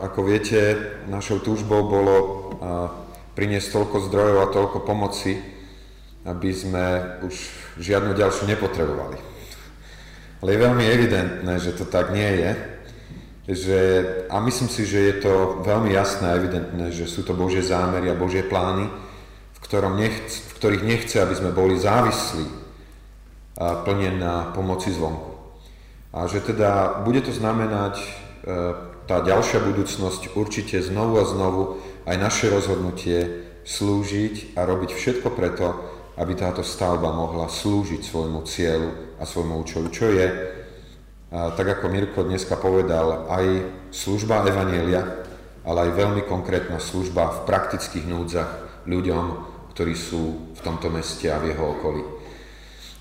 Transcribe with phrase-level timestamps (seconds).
[0.00, 0.80] Ako viete,
[1.12, 2.16] našou túžbou bolo
[3.36, 5.36] priniesť toľko zdrojov a toľko pomoci,
[6.24, 6.84] aby sme
[7.20, 7.34] už
[7.76, 9.20] žiadnu ďalšiu nepotrebovali.
[10.40, 12.50] Ale je veľmi evidentné, že to tak nie je.
[13.42, 13.80] Že,
[14.32, 18.08] a myslím si, že je to veľmi jasné a evidentné, že sú to Božie zámery
[18.08, 18.88] a Božie plány,
[19.52, 22.46] v, ktorom nechc, v ktorých nechce, aby sme boli závislí
[23.84, 25.60] plne na pomoci zvonku.
[26.16, 28.06] A že teda bude to znamenať e,
[29.06, 35.66] tá ďalšia budúcnosť určite znovu a znovu aj naše rozhodnutie slúžiť a robiť všetko preto,
[36.18, 40.26] aby táto stavba mohla slúžiť svojmu cieľu a svojmu účelu, čo je,
[41.32, 43.46] tak ako Mirko dneska povedal, aj
[43.94, 45.24] služba Evanielia,
[45.64, 48.50] ale aj veľmi konkrétna služba v praktických núdzach
[48.84, 49.24] ľuďom,
[49.72, 52.02] ktorí sú v tomto meste a v jeho okolí.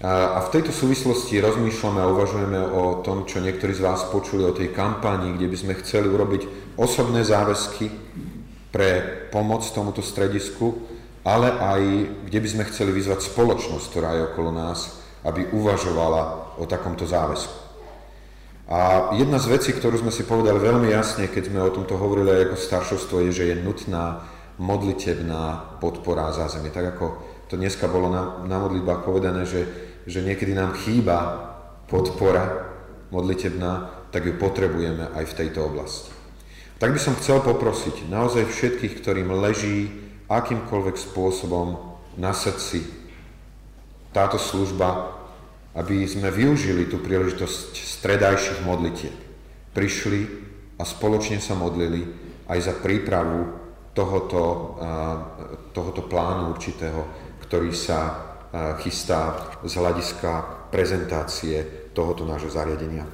[0.02, 4.50] A v tejto súvislosti rozmýšľame a uvažujeme o tom, čo niektorí z vás počuli o
[4.50, 7.86] tej kampani, kde by sme chceli urobiť osobné záväzky
[8.73, 10.73] pre pomoc tomuto stredisku,
[11.22, 11.81] ale aj
[12.25, 17.62] kde by sme chceli vyzvať spoločnosť, ktorá je okolo nás, aby uvažovala o takomto záväzku.
[18.73, 22.42] A jedna z vecí, ktorú sme si povedali veľmi jasne, keď sme o tomto hovorili
[22.42, 24.25] aj ako staršovstvo, je, že je nutná
[24.58, 26.73] modlitebná podpora a zázemie.
[26.73, 27.06] Tak ako
[27.52, 31.48] to dneska bolo na, na modlitbách povedané, že že niekedy nám chýba
[31.88, 32.67] podpora
[33.16, 36.12] modlitebná, tak ju potrebujeme aj v tejto oblasti.
[36.84, 39.88] Tak by som chcel poprosiť naozaj všetkých, ktorým leží
[40.28, 41.80] akýmkoľvek spôsobom
[42.20, 42.84] na srdci
[44.12, 45.16] táto služba,
[45.72, 49.16] aby sme využili tú príležitosť stredajších modlitieb.
[49.72, 50.22] Prišli
[50.75, 52.03] a spoločne sa modlili
[52.52, 53.48] aj za prípravu
[53.96, 54.75] tohoto,
[55.72, 57.08] tohoto plánu určitého,
[57.48, 58.31] ktorý sa
[58.83, 60.31] chystá z hľadiska
[60.71, 61.63] prezentácie
[61.95, 63.07] tohoto nášho zariadenia.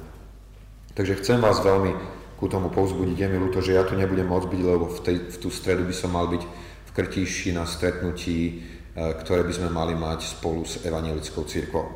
[0.94, 1.94] Takže chcem vás veľmi
[2.38, 3.18] ku tomu povzbudiť.
[3.18, 5.82] Je mi ľúto, že ja tu nebudem môcť byť, lebo v, tej, v tú stredu
[5.82, 6.42] by som mal byť
[6.86, 8.54] v Krtíši na stretnutí, e,
[8.94, 11.86] ktoré by sme mali mať spolu s Evangelickou církvou.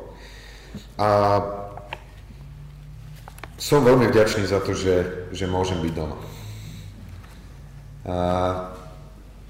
[0.99, 1.39] A
[3.55, 6.17] som veľmi vďačný za to, že, že môžem byť doma.
[8.03, 8.15] A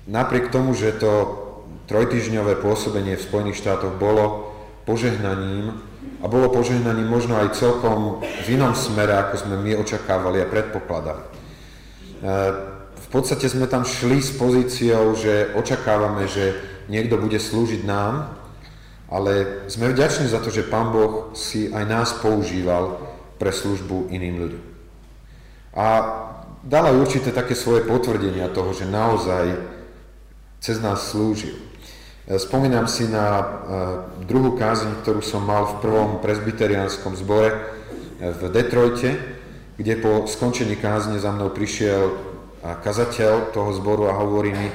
[0.05, 1.42] napriek tomu, že to
[1.88, 4.56] trojtyžňové pôsobenie v Spojených štátoch bolo
[4.88, 5.75] požehnaním
[6.23, 11.23] a bolo požehnaním možno aj celkom v inom smere, ako sme my očakávali a predpokladali.
[11.23, 11.29] E,
[12.95, 16.56] v podstate sme tam šli s pozíciou, že očakávame, že
[16.88, 18.39] niekto bude slúžiť nám,
[19.12, 22.97] ale sme vďační za to, že Pán Boh si aj nás používal
[23.38, 24.63] pre službu iným ľuďom.
[25.75, 25.85] A
[26.63, 29.45] dal aj určité také svoje potvrdenia toho, že naozaj
[30.63, 31.59] cez nás slúžil.
[32.24, 33.46] Spomínam si na e,
[34.24, 37.57] druhú kázeň, ktorú som mal v prvom presbyteriánskom zbore e,
[38.31, 39.19] v Detroite,
[39.75, 42.31] kde po skončení kázne za mnou prišiel
[42.63, 44.72] kazateľ toho zboru a hovorí mi,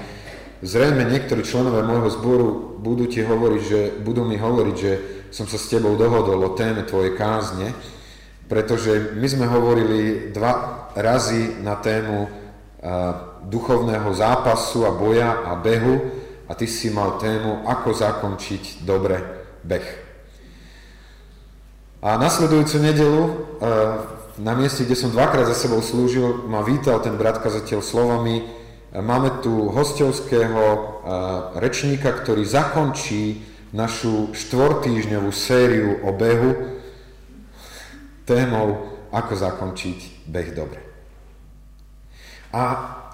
[0.60, 4.92] zrejme niektorí členové môjho zboru budú ti hovoriť, že, budú mi hovoriť, že
[5.32, 7.72] som sa s tebou dohodol o téme tvojej kázne,
[8.44, 12.28] pretože my sme hovorili dva razy na tému
[13.48, 16.12] duchovného zápasu a boja a behu
[16.48, 19.20] a ty si mal tému, ako zakončiť dobre
[19.64, 19.88] beh.
[21.98, 23.32] A nasledujúcu nedelu, e,
[24.38, 28.44] na mieste, kde som dvakrát za sebou slúžil, ma vítal ten brat kazateľ slovami, e,
[29.02, 30.78] máme tu hostovského e,
[31.58, 33.42] rečníka, ktorý zakončí
[33.74, 36.78] našu štvortýžňovú sériu o behu
[38.24, 40.80] témou, ako zakončiť beh dobre.
[42.54, 42.62] A,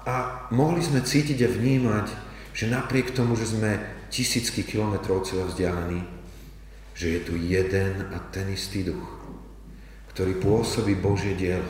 [0.05, 2.07] a mohli sme cítiť a vnímať,
[2.53, 3.81] že napriek tomu, že sme
[4.13, 6.05] tisícky kilometrov celo vzdialení,
[6.95, 9.03] že je tu jeden a ten istý duch,
[10.13, 11.67] ktorý pôsobí Božie dielo,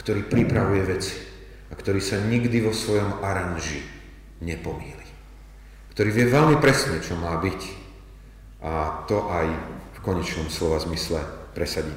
[0.00, 1.14] ktorý pripravuje veci
[1.70, 3.84] a ktorý sa nikdy vo svojom aranži
[4.42, 5.06] nepomíli.
[5.94, 7.60] Ktorý vie veľmi presne, čo má byť
[8.64, 9.46] a to aj
[9.94, 11.20] v konečnom slova zmysle
[11.52, 11.92] presadí.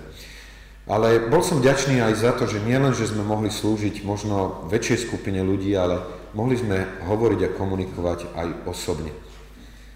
[0.86, 5.10] Ale bol som vďačný aj za to, že nielen, že sme mohli slúžiť možno väčšej
[5.10, 5.98] skupine ľudí, ale
[6.38, 9.10] mohli sme hovoriť a komunikovať aj osobne.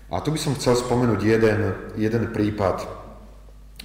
[0.10, 1.60] A tu by som chcel spomenúť jeden,
[1.94, 2.90] jeden prípad,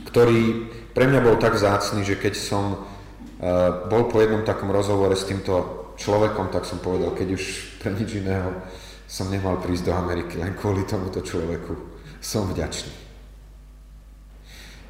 [0.09, 5.13] ktorý pre mňa bol tak zácný, že keď som uh, bol po jednom takom rozhovore
[5.13, 7.45] s týmto človekom, tak som povedal, keď už
[7.85, 8.49] pre nič iného
[9.05, 11.77] som nemal prísť do Ameriky, len kvôli tomuto človeku
[12.25, 13.04] som vďačný.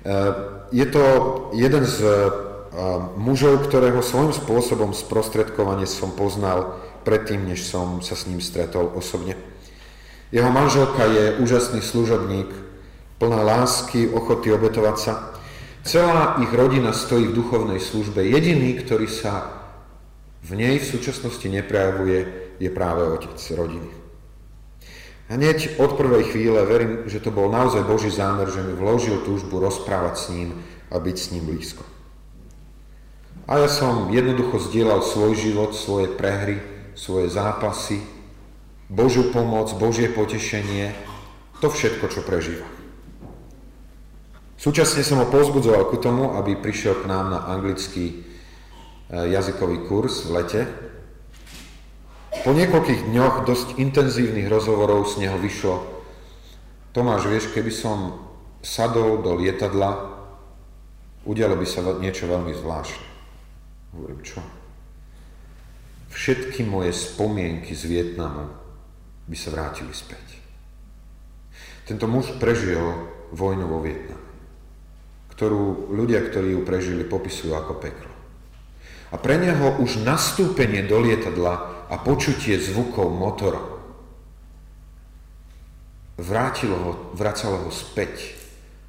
[0.05, 0.35] Eh,
[0.73, 1.05] je to
[1.57, 2.29] jeden z eh,
[3.17, 6.77] mužov, ktorého svojím spôsobom sprostredkovanie som poznal
[7.09, 9.33] predtým, než som sa s ním stretol osobne.
[10.29, 12.53] Jeho manželka je úžasný služobník,
[13.17, 15.13] plná lásky, ochoty obetovať sa.
[15.85, 18.25] Celá ich rodina stojí v duchovnej službe.
[18.25, 19.53] Jediný, ktorý sa
[20.45, 24.04] v nej v súčasnosti neprejavuje, je práve otec rodiny.
[25.25, 29.57] Hneď od prvej chvíle verím, že to bol naozaj Boží zámer, že mi vložil túžbu
[29.57, 30.49] rozprávať s ním
[30.93, 31.85] a byť s ním blízko.
[33.49, 36.61] A ja som jednoducho zdieľal svoj život, svoje prehry,
[36.97, 38.01] svoje zápasy,
[38.89, 40.93] Božiu pomoc, Božie potešenie,
[41.61, 42.69] to všetko, čo prežívam.
[44.61, 48.15] Súčasne som ho pozbudzoval ku tomu, aby prišiel k nám na anglický e,
[49.13, 50.61] jazykový kurz v lete.
[52.45, 55.81] Po niekoľkých dňoch dosť intenzívnych rozhovorov z neho vyšlo
[56.93, 58.21] Tomáš, vieš, keby som
[58.61, 60.15] sadol do lietadla,
[61.25, 63.09] udialo by sa niečo veľmi zvláštne.
[63.97, 64.39] Hovorím, čo?
[66.13, 68.47] Všetky moje spomienky z Vietnamu
[69.27, 70.39] by sa vrátili späť.
[71.89, 72.79] Tento muž prežil
[73.35, 74.31] vojnu vo Vietname,
[75.35, 78.13] ktorú ľudia, ktorí ju prežili, popisujú ako peklo.
[79.11, 83.63] A pre neho už nastúpenie do lietadla a počutie zvukov motora
[86.19, 88.35] vrátilo ho, vracalo ho späť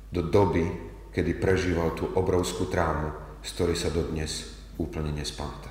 [0.10, 0.66] do doby,
[1.13, 3.13] kedy prežíval tú obrovskú trámu,
[3.46, 5.69] z ktorej sa dodnes úplne nespamätá.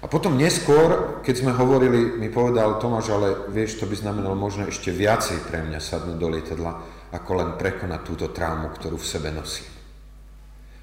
[0.00, 4.68] A potom neskôr, keď sme hovorili, mi povedal Tomáš, ale vieš, to by znamenalo možno
[4.68, 6.72] ešte viacej pre mňa sadnúť do lietadla,
[7.12, 9.68] ako len prekonať túto traumu, ktorú v sebe nosím.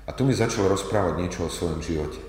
[0.05, 2.26] A tu mi začal rozprávať niečo o svojom živote.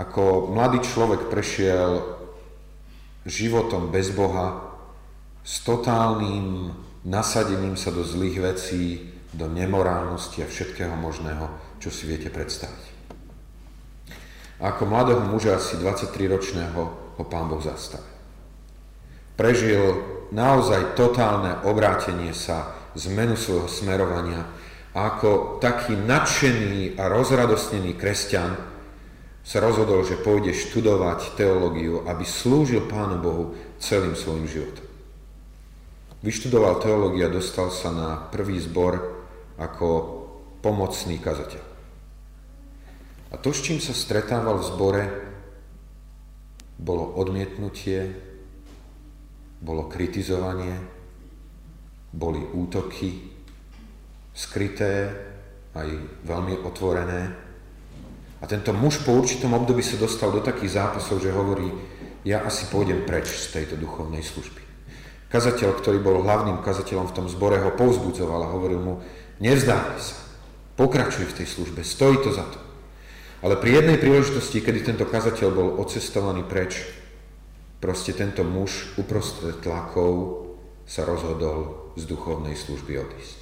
[0.00, 2.00] Ako mladý človek prešiel
[3.28, 4.72] životom bez Boha,
[5.44, 6.72] s totálnym
[7.04, 11.48] nasadením sa do zlých vecí, do nemorálnosti a všetkého možného,
[11.78, 12.84] čo si viete predstaviť.
[14.60, 16.80] A ako mladého muža, asi 23-ročného,
[17.16, 18.08] ho pán Boh zastavil.
[19.36, 19.80] Prežil
[20.32, 24.44] naozaj totálne obrátenie sa, zmenu svojho smerovania
[24.92, 28.58] a ako taký nadšený a rozradostnený kresťan
[29.40, 33.44] sa rozhodol, že pôjde študovať teológiu, aby slúžil Pánu Bohu
[33.80, 34.86] celým svojim životom.
[36.20, 39.00] Vyštudoval teológiu a dostal sa na prvý zbor
[39.56, 39.88] ako
[40.60, 41.64] pomocný kazateľ.
[43.30, 45.02] A to, s čím sa stretával v zbore,
[46.76, 48.12] bolo odmietnutie,
[49.60, 50.76] bolo kritizovanie,
[52.10, 53.32] boli útoky,
[54.34, 55.12] skryté,
[55.76, 55.88] aj
[56.26, 57.49] veľmi otvorené.
[58.40, 61.68] A tento muž po určitom období sa dostal do takých zápasov, že hovorí,
[62.24, 64.60] ja asi pôjdem preč z tejto duchovnej služby.
[65.30, 68.94] Kazateľ, ktorý bol hlavným kazateľom v tom zbore, ho povzbudzoval a hovoril mu,
[69.38, 70.16] nevzdávaj sa,
[70.74, 72.58] pokračuj v tej službe, stojí to za to.
[73.40, 76.84] Ale pri jednej príležitosti, kedy tento kazateľ bol odcestovaný preč,
[77.80, 80.44] proste tento muž uprostred tlakov
[80.84, 83.39] sa rozhodol z duchovnej služby odísť.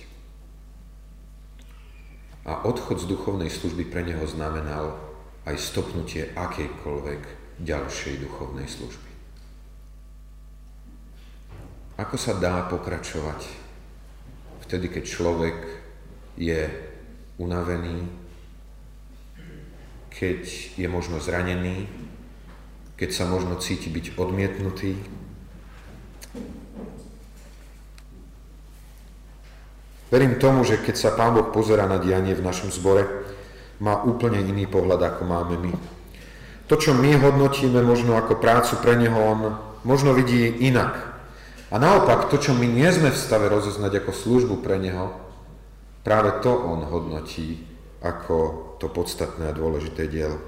[2.48, 4.96] A odchod z duchovnej služby pre neho znamenal
[5.44, 7.22] aj stopnutie akejkoľvek
[7.60, 9.10] ďalšej duchovnej služby.
[12.00, 13.68] Ako sa dá pokračovať
[14.64, 15.58] vtedy, keď človek
[16.38, 16.70] je
[17.42, 18.06] unavený,
[20.14, 20.40] keď
[20.78, 21.90] je možno zranený,
[22.94, 24.94] keď sa možno cíti byť odmietnutý.
[30.08, 33.04] Verím tomu, že keď sa Pán Boh pozera na dianie v našom zbore,
[33.78, 35.72] má úplne iný pohľad, ako máme my.
[36.68, 39.40] To, čo my hodnotíme možno ako prácu pre Neho, On
[39.84, 40.96] možno vidí inak.
[41.68, 45.12] A naopak, to, čo my nie sme v stave rozoznať ako službu pre Neho,
[46.04, 47.64] práve to On hodnotí
[48.00, 48.36] ako
[48.78, 50.38] to podstatné a dôležité dielo.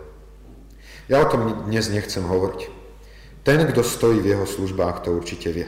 [1.10, 2.70] Ja o tom dnes nechcem hovoriť.
[3.42, 5.66] Ten, kto stojí v jeho službách, to určite vie.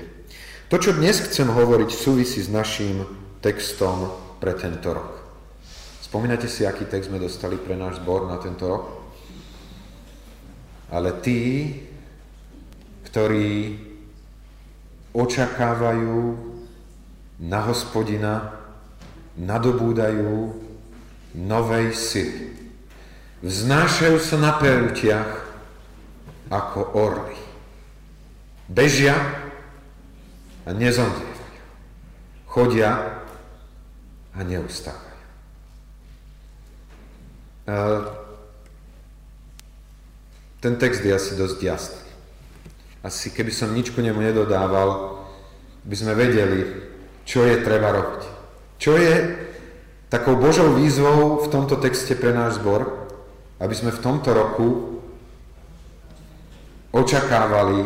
[0.71, 3.05] To, čo dnes chcem hovoriť, súvisí s naším
[3.43, 4.09] textom
[4.39, 5.19] pre tento rok.
[6.01, 8.85] Spomínate si, aký text sme dostali pre náš zbor na tento rok?
[10.95, 11.73] Ale tí,
[13.11, 13.81] ktorí
[15.11, 16.17] očakávajú
[17.43, 18.55] na hospodina,
[19.35, 20.53] nadobúdajú
[21.35, 22.53] novej sily.
[23.43, 25.33] Vznášajú sa na perutiach
[26.53, 27.41] ako orly.
[28.69, 29.17] Bežia
[30.63, 31.57] a nezomdrievajú.
[32.47, 33.22] Chodia
[34.33, 35.13] a neustávajú.
[40.63, 42.03] Ten text je asi dosť jasný.
[43.03, 45.19] Asi keby som nič ku nemu nedodával,
[45.83, 46.63] by sme vedeli,
[47.27, 48.23] čo je treba robiť.
[48.79, 49.15] Čo je
[50.07, 53.11] takou Božou výzvou v tomto texte pre náš zbor,
[53.59, 54.69] aby sme v tomto roku
[56.95, 57.83] očakávali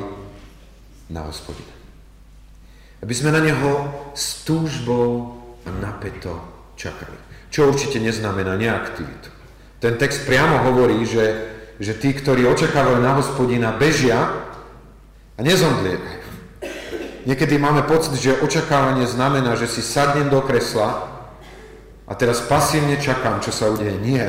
[1.08, 1.72] na hospodina.
[3.00, 5.35] Aby sme na neho s túžbou
[5.66, 6.38] a napeto
[6.78, 7.18] čakali.
[7.50, 9.28] Čo určite neznamená neaktivitu.
[9.82, 14.16] Ten text priamo hovorí, že že tí, ktorí očakávajú na hospodina, bežia
[15.36, 16.24] a nezomdlievajú.
[17.26, 21.10] Niekedy máme pocit, že očakávanie znamená, že si sadnem do kresla
[22.06, 23.98] a teraz pasívne čakám, čo sa udeje.
[23.98, 24.26] Nie.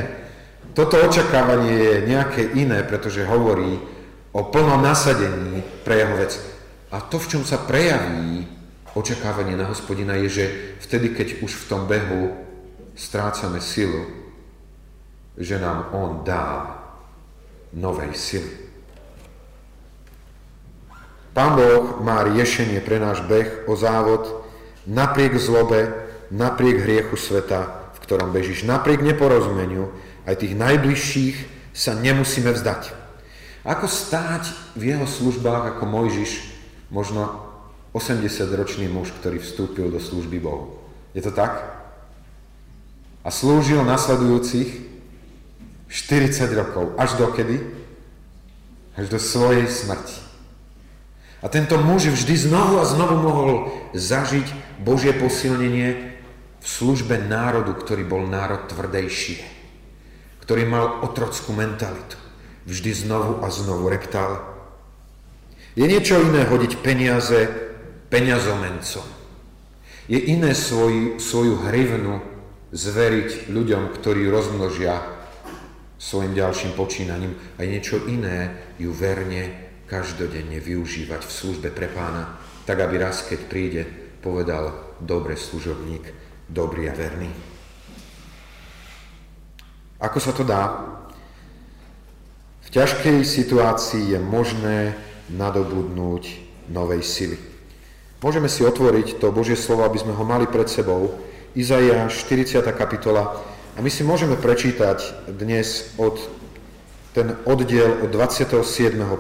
[0.73, 3.77] Toto očakávanie je nejaké iné, pretože hovorí
[4.33, 6.41] o plnom nasadení pre jeho vec.
[6.89, 8.49] A to, v čom sa prejaví
[8.97, 10.45] očakávanie na hospodina, je, že
[10.81, 12.33] vtedy, keď už v tom behu
[12.97, 14.09] strácame silu,
[15.37, 16.81] že nám on dá
[17.77, 18.53] novej sily.
[21.37, 24.41] Pán Boh má riešenie pre náš beh o závod
[24.89, 25.93] napriek zlobe,
[26.33, 29.93] napriek hriechu sveta, v ktorom bežíš, napriek neporozumeniu,
[30.25, 31.37] aj tých najbližších
[31.77, 32.89] sa nemusíme vzdať.
[33.61, 36.31] Ako stáť v jeho službách ako Mojžiš,
[36.89, 37.46] možno
[37.91, 40.79] 80-ročný muž, ktorý vstúpil do služby Bohu.
[41.15, 41.63] Je to tak?
[43.23, 44.87] A slúžil nasledujúcich
[45.91, 46.95] 40 rokov.
[46.99, 47.57] Až do kedy?
[48.95, 50.19] Až do svojej smrti.
[51.43, 53.51] A tento muž vždy znovu a znovu mohol
[53.93, 56.17] zažiť Božie posilnenie
[56.59, 59.57] v službe národu, ktorý bol národ tvrdejší
[60.47, 62.15] ktorý mal otrockú mentalitu.
[62.71, 64.47] Vždy znovu a znovu reptal.
[65.75, 67.66] Je niečo iné hodiť peniaze
[68.07, 69.07] peniazomencom.
[70.07, 72.23] Je iné svoj, svoju hrivnu
[72.71, 75.03] zveriť ľuďom, ktorí rozmnožia
[75.99, 82.39] svojim ďalším počínaním a je niečo iné ju verne každodenne využívať v službe pre pána,
[82.67, 83.83] tak aby raz, keď príde,
[84.19, 86.03] povedal, dobre služobník,
[86.47, 87.31] dobrý a verný.
[89.97, 90.77] Ako sa to dá?
[92.61, 94.93] V ťažkej situácii je možné
[95.31, 96.23] nadobudnúť
[96.69, 97.56] novej sily.
[98.17, 101.21] Môžeme si otvoriť to Božie slovo, aby sme ho mali pred sebou.
[101.53, 102.65] Izaiáš 40.
[102.73, 103.45] kapitola.
[103.77, 106.17] A my si môžeme prečítať dnes od
[107.13, 108.57] ten oddiel od 27.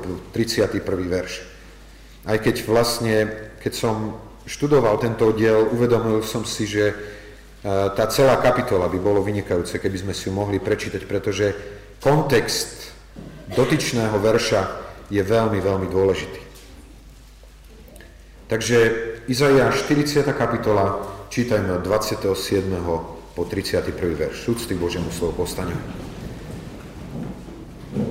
[0.01, 0.81] po 31.
[1.13, 1.45] verš.
[2.25, 3.29] Aj keď vlastne,
[3.61, 4.17] keď som
[4.49, 6.97] študoval tento oddiel, uvedomil som si, že
[7.61, 11.53] tá celá kapitola by bolo vynikajúce, keby sme si ju mohli prečítať, pretože
[12.01, 12.97] kontext
[13.53, 14.61] dotyčného verša
[15.13, 16.46] je veľmi, veľmi dôležitý.
[18.47, 18.77] Takže
[19.27, 20.23] Izaiáš 40.
[20.31, 22.31] kapitola, čítajme od 27.
[23.35, 23.91] po 31.
[24.15, 24.39] verš.
[24.39, 25.75] Súcty Božiemu slovu postaňme.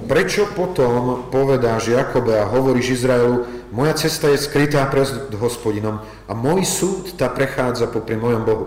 [0.04, 5.08] Prečo potom povedáš Jakobe a hovoríš Izraelu, moja cesta je skrytá pred
[5.40, 8.66] hospodinom a môj súd tá prechádza popri mojom Bohu.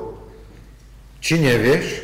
[1.22, 2.02] Či nevieš?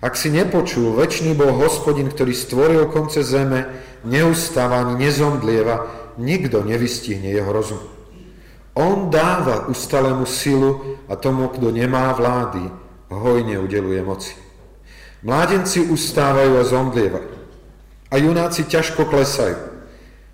[0.00, 3.68] Ak si nepočul, väčší bol hospodin, ktorý stvoril konce zeme,
[4.08, 5.84] neustáva ani nezomdlieva,
[6.16, 7.99] nikto nevystihne jeho rozum.
[8.80, 12.64] On dáva ustalému silu a tomu, kto nemá vlády,
[13.12, 14.32] hojne udeluje moci.
[15.20, 17.32] Mládenci ustávajú a zomdlievajú.
[18.08, 19.84] A junáci ťažko klesajú.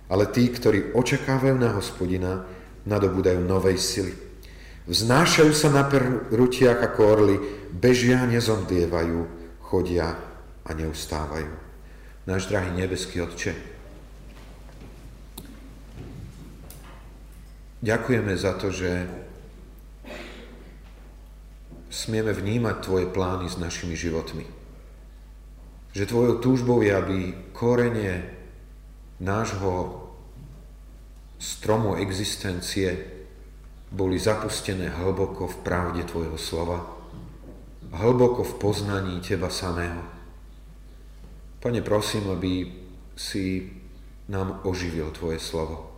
[0.07, 2.47] Ale tí, ktorí očakávajú na hospodina,
[2.87, 4.13] nadobúdajú novej sily.
[4.87, 7.35] Vznášajú sa na perutiach ako orly,
[7.75, 9.27] bežia, nezomdievajú,
[9.67, 10.15] chodia
[10.63, 11.51] a neustávajú.
[12.23, 13.76] Náš drahý nebeský Otče,
[17.81, 19.09] ďakujeme za to, že
[21.87, 24.45] smieme vnímať Tvoje plány s našimi životmi.
[25.97, 27.17] Že Tvojou túžbou je, aby
[27.57, 28.37] korene
[29.17, 30.05] nášho
[31.41, 33.17] stromu existencie
[33.89, 36.85] boli zapustené hlboko v pravde Tvojho slova,
[37.93, 40.03] hlboko v poznaní Teba samého.
[41.63, 42.67] Pane, prosím, aby
[43.17, 43.73] si
[44.29, 45.96] nám oživil Tvoje slovo,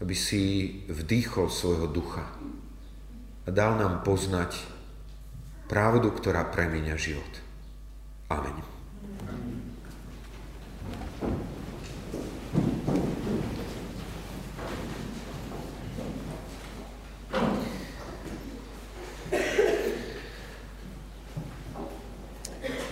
[0.00, 2.24] aby si vdýchol svojho ducha
[3.44, 4.56] a dal nám poznať
[5.68, 7.28] pravdu, ktorá premenia život.
[8.32, 8.56] Amen.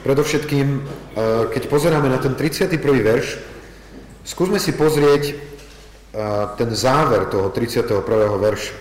[0.09, 0.81] Predovšetkým, e,
[1.53, 2.81] keď pozeráme na ten 31.
[3.05, 3.45] verš,
[4.25, 5.37] skúsme si pozrieť
[6.59, 8.03] ten záver toho 31.
[8.39, 8.77] verša.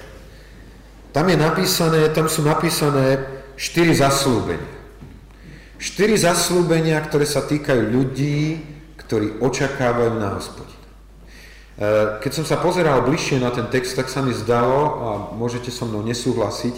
[1.14, 3.22] Tam je napísané, tam sú napísané
[3.58, 4.76] štyri zaslúbenia.
[5.78, 8.62] Štyri zaslúbenia, ktoré sa týkajú ľudí,
[8.98, 10.86] ktorí očakávajú na hospodina.
[11.78, 15.70] E, keď som sa pozeral bližšie na ten text, tak sa mi zdalo, a môžete
[15.70, 16.76] so mnou nesúhlasiť,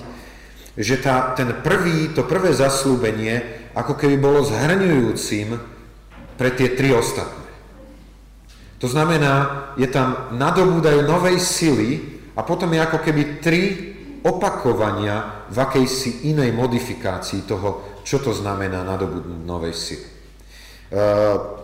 [0.79, 3.43] že tá, ten prvý, to prvé zaslúbenie
[3.75, 5.57] ako keby bolo zhrňujúcim
[6.39, 7.48] pre tie tri ostatné.
[8.79, 9.33] To znamená,
[9.75, 11.89] je tam nadobúdajú novej sily
[12.35, 13.61] a potom je ako keby tri
[14.23, 20.07] opakovania v akejsi inej modifikácii toho, čo to znamená nadobudnúť novej sily.
[20.89, 21.59] Uh,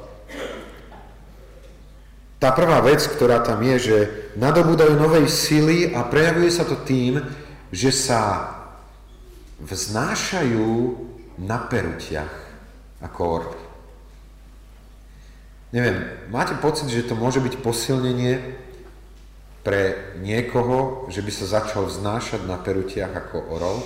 [2.35, 3.97] tá prvá vec, ktorá tam je, že
[4.35, 7.23] nadobúdajú novej sily a prejavuje sa to tým,
[7.71, 8.53] že sa
[9.63, 10.71] vznášajú
[11.41, 12.35] na perutiach
[13.01, 13.64] ako orly.
[15.75, 18.39] Neviem, máte pocit, že to môže byť posilnenie
[19.59, 23.83] pre niekoho, že by sa začal vznášať na perutiach ako orol?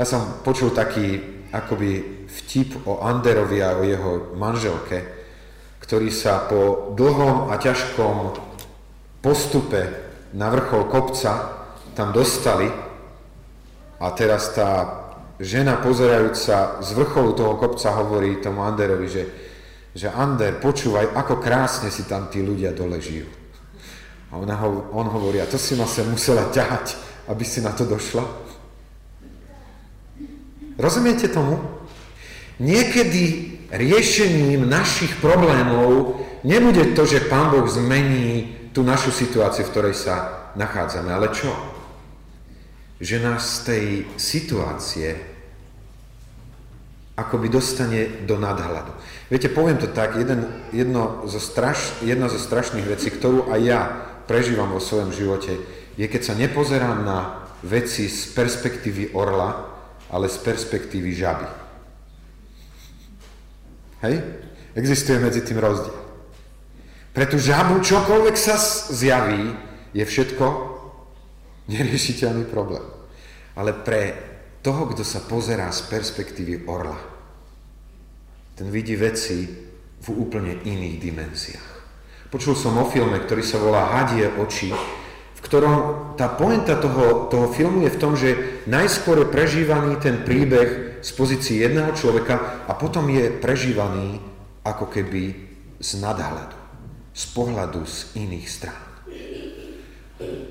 [0.00, 1.20] Ja som počul taký
[1.52, 5.04] akoby vtip o Anderovi a o jeho manželke,
[5.84, 8.40] ktorí sa po dlhom a ťažkom
[9.20, 9.84] postupe
[10.32, 11.60] na vrchol kopca
[11.92, 12.72] tam dostali
[14.00, 14.99] a teraz tá
[15.40, 19.24] žena pozerajúca z vrcholu toho kopca hovorí tomu Anderovi, že,
[19.96, 23.26] že Ander, počúvaj, ako krásne si tam tí ľudia dole žijú.
[24.30, 26.94] A ona ho, on hovorí, a to si ma sa musela ťahať,
[27.32, 28.22] aby si na to došla.
[30.78, 31.58] Rozumiete tomu?
[32.60, 33.24] Niekedy
[33.72, 40.14] riešením našich problémov nebude to, že Pán Boh zmení tú našu situáciu, v ktorej sa
[40.54, 41.10] nachádzame.
[41.10, 41.50] Ale čo?
[43.00, 43.84] Že nás z tej
[44.20, 45.16] situácie
[47.16, 48.92] akoby dostane do nadhľadu.
[49.28, 53.80] Viete, poviem to tak, jeden, jedno zo straš, jedna zo strašných vecí, ktorú aj ja
[54.24, 55.60] prežívam vo svojom živote,
[56.00, 59.68] je keď sa nepozerám na veci z perspektívy orla,
[60.08, 61.48] ale z perspektívy žaby.
[64.00, 64.16] Hej?
[64.72, 65.98] Existuje medzi tým rozdiel.
[67.10, 68.56] Pre tú žabu čokoľvek sa
[68.94, 69.52] zjaví,
[69.90, 70.69] je všetko
[71.70, 72.82] neriešiteľný problém.
[73.54, 74.18] Ale pre
[74.60, 76.98] toho, kto sa pozerá z perspektívy orla,
[78.58, 79.46] ten vidí veci
[80.00, 81.70] v úplne iných dimenziách.
[82.28, 85.74] Počul som o filme, ktorý sa volá Hadie oči, v ktorom
[86.20, 91.10] tá poenta toho, toho filmu je v tom, že najskôr je prežívaný ten príbeh z
[91.16, 94.20] pozície jedného človeka a potom je prežívaný
[94.60, 95.32] ako keby
[95.80, 96.56] z nadhľadu,
[97.16, 98.89] z pohľadu z iných strán.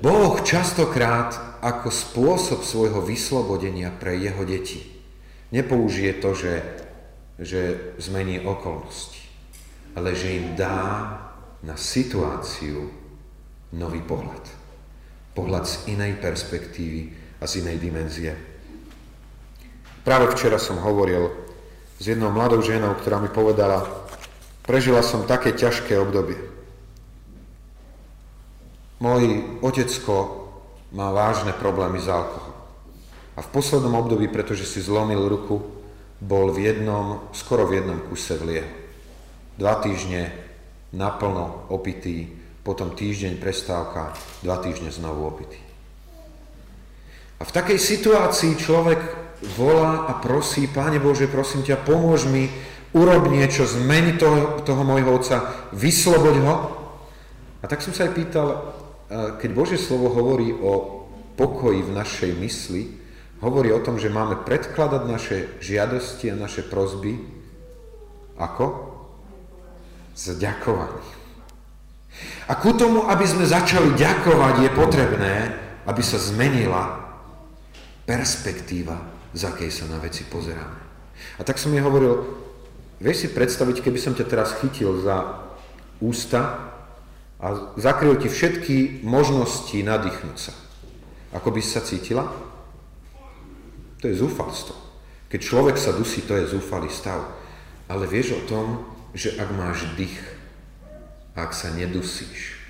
[0.02, 4.82] Boh častokrát ako spôsob svojho vyslobodenia pre jeho deti
[5.50, 6.54] nepoužije to, že,
[7.38, 7.62] že
[7.98, 9.22] zmení okolnosti,
[9.94, 11.18] ale že im dá
[11.62, 12.90] na situáciu
[13.74, 14.60] nový pohľad
[15.34, 17.00] pohľad z inej perspektívy
[17.40, 18.32] a z inej dimenzie.
[20.02, 21.30] Práve včera som hovoril
[22.00, 23.84] s jednou mladou ženou, ktorá mi povedala,
[24.64, 26.49] prežila som také ťažké obdobie.
[29.00, 30.46] Môj otecko
[30.92, 32.60] má vážne problémy s alkoholom.
[33.34, 35.64] A v poslednom období, pretože si zlomil ruku,
[36.20, 38.72] bol v jednom, skoro v jednom kuse v liehu.
[39.56, 40.28] Dva týždne
[40.92, 42.28] naplno opitý,
[42.60, 44.12] potom týždeň prestávka,
[44.44, 45.56] dva týždne znovu opitý.
[47.40, 49.00] A v takej situácii človek
[49.56, 52.52] volá a prosí, Páne Bože, prosím ťa, pomôž mi,
[52.92, 56.54] urob niečo, zmeni toho, toho môjho otca, vysloboď ho.
[57.60, 58.76] A tak som sa aj pýtal,
[59.10, 61.02] keď Božie slovo hovorí o
[61.34, 62.82] pokoji v našej mysli,
[63.42, 67.18] hovorí o tom, že máme predkladať naše žiadosti a naše prozby
[68.38, 68.94] ako?
[70.14, 71.18] S ďakovaním.
[72.46, 75.36] A ku tomu, aby sme začali ďakovať, je potrebné,
[75.86, 77.02] aby sa zmenila
[78.06, 78.98] perspektíva,
[79.34, 80.82] z akej sa na veci pozeráme.
[81.38, 82.26] A tak som jej hovoril,
[82.98, 85.46] vieš si predstaviť, keby som ťa teraz chytil za
[86.02, 86.69] ústa
[87.40, 90.52] a zakryl ti všetky možnosti nadýchnuť sa.
[91.32, 92.28] Ako by sa cítila?
[94.00, 94.76] To je zúfalstvo.
[95.32, 97.22] Keď človek sa dusí, to je zúfalý stav.
[97.88, 98.84] Ale vieš o tom,
[99.16, 100.20] že ak máš dých,
[101.32, 102.60] ak sa nedusíš,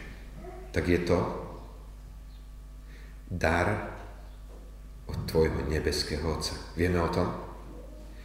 [0.71, 1.19] tak je to
[3.27, 3.91] dar
[5.11, 6.55] od tvojho nebeského Otca.
[6.79, 7.50] Vieme o tom?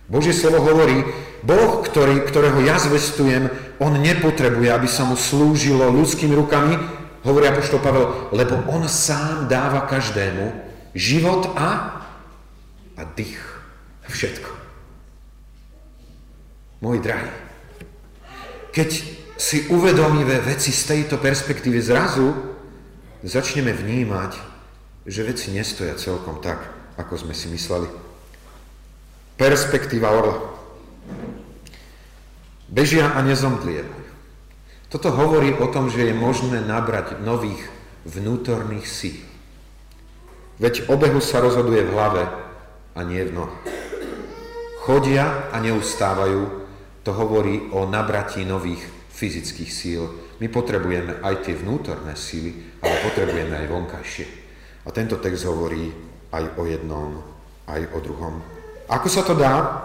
[0.05, 1.01] Božie slovo hovorí,
[1.41, 3.49] Boh, ktorý, ktorého ja zvestujem,
[3.81, 6.77] on nepotrebuje, aby sa mu slúžilo ľudskými rukami,
[7.25, 10.53] hovorí apoštol Pavel, lebo on sám dáva každému
[10.93, 12.01] život a,
[12.97, 13.41] a dých.
[14.05, 14.49] Všetko.
[16.85, 17.33] Môj drahý,
[18.69, 18.89] keď
[19.35, 22.29] si uvedomivé veci z tejto perspektívy zrazu
[23.25, 24.37] začneme vnímať,
[25.09, 26.61] že veci nestoja celkom tak,
[27.01, 28.04] ako sme si mysleli.
[29.36, 30.39] Perspektíva orla.
[32.71, 34.08] Bežia a nezomdlievajú.
[34.88, 37.60] Toto hovorí o tom, že je možné nabrať nových
[38.08, 39.19] vnútorných síl.
[40.56, 42.24] Veď obehu sa rozhoduje v hlave
[42.95, 43.67] a nie v nohách.
[44.88, 46.63] Chodia a neustávajú,
[47.04, 50.08] to hovorí o nabratí nových fyzických síl.
[50.39, 54.28] My potrebujeme aj tie vnútorné síly, ale potrebujeme aj vonkajšie.
[54.88, 55.91] A tento text hovorí
[56.32, 57.19] aj o jednom,
[57.67, 58.54] aj o druhom.
[58.86, 59.82] Ako sa to dá?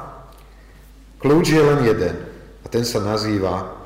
[1.20, 2.16] Kľúč je len jeden
[2.64, 3.76] a ten sa nazýva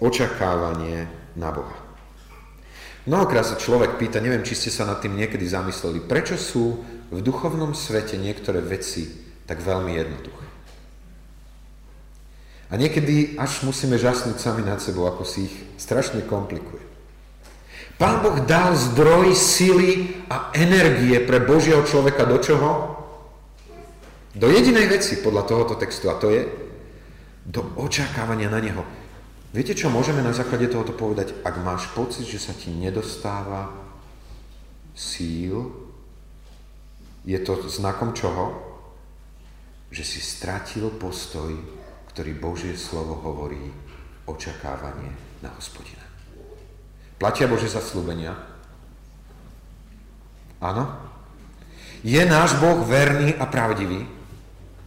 [0.00, 1.76] očakávanie na Boha.
[3.04, 6.80] Mnohokrát sa človek pýta, neviem, či ste sa nad tým niekedy zamysleli, prečo sú
[7.12, 9.08] v duchovnom svete niektoré veci
[9.44, 10.46] tak veľmi jednoduché.
[12.72, 16.80] A niekedy až musíme žasnúť sami nad sebou, ako si ich strašne komplikuje.
[18.00, 22.93] Pán Boh dal zdroj sily a energie pre Božieho človeka do čoho?
[24.34, 26.42] Do jedinej veci podľa tohoto textu a to je
[27.46, 28.82] do očakávania na Neho.
[29.54, 31.38] Viete, čo môžeme na základe tohoto povedať?
[31.46, 33.70] Ak máš pocit, že sa ti nedostáva
[34.90, 35.70] síl,
[37.22, 38.58] je to znakom čoho?
[39.94, 41.54] Že si stratil postoj,
[42.10, 43.70] ktorý Božie slovo hovorí,
[44.26, 45.14] očakávanie
[45.46, 46.02] na hospodina.
[47.22, 48.34] Platia Bože zaslúbenia?
[50.58, 50.90] Áno?
[52.02, 54.23] Je náš Boh verný a pravdivý?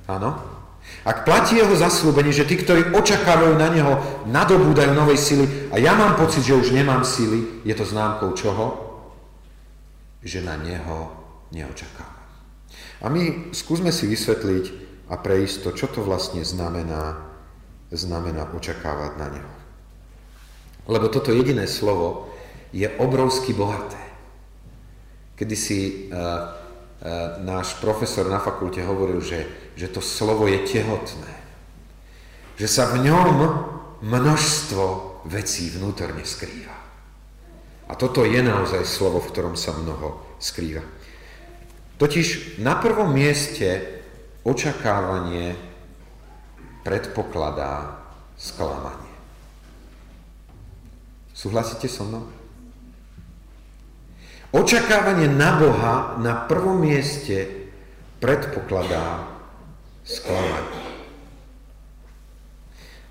[0.08, 0.58] Áno?
[1.04, 3.94] Ak platí jeho zaslúbenie, že tí, ktorí očakávajú na neho,
[4.28, 8.66] nadobúdajú novej sily a ja mám pocit, že už nemám sily, je to známkou čoho?
[10.24, 11.12] Že na neho
[11.52, 12.28] neočakávam.
[13.04, 14.66] A my skúsme si vysvetliť
[15.12, 17.20] a prejsť to, čo to vlastne znamená,
[17.92, 19.54] znamená očakávať na neho.
[20.88, 22.32] Lebo toto jediné slovo
[22.72, 24.00] je obrovsky bohaté.
[25.38, 26.57] Kedy si uh,
[27.46, 31.34] náš profesor na fakulte hovoril, že že to slovo je tehotné.
[32.58, 33.38] Že sa v ňom
[34.02, 34.84] množstvo
[35.30, 36.74] vecí vnútorne skrýva.
[37.88, 40.82] A toto je naozaj slovo, v ktorom sa mnoho skrýva.
[42.02, 44.02] Totiž na prvom mieste
[44.42, 45.54] očakávanie
[46.82, 48.02] predpokladá
[48.34, 49.14] sklamanie.
[51.38, 52.26] Súhlasíte so mnou?
[54.56, 57.68] Očakávanie na Boha na prvom mieste
[58.24, 59.28] predpokladá
[60.08, 60.68] sklamať.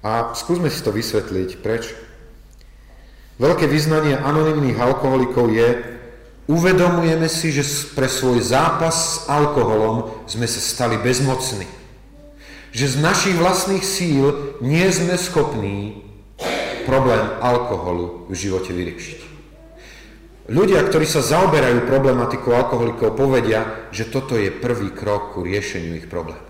[0.01, 1.92] A skúsme si to vysvetliť, prečo.
[3.37, 5.77] Veľké vyznanie anonimných alkoholikov je,
[6.49, 11.68] uvedomujeme si, že pre svoj zápas s alkoholom sme sa stali bezmocní.
[12.72, 16.01] Že z našich vlastných síl nie sme schopní
[16.88, 19.26] problém alkoholu v živote vyriešiť.
[20.47, 26.07] Ľudia, ktorí sa zaoberajú problematikou alkoholikov, povedia, že toto je prvý krok ku riešeniu ich
[26.07, 26.47] problémov.